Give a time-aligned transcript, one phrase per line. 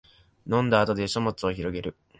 [0.47, 1.95] 飲んだ後で書物をひろげる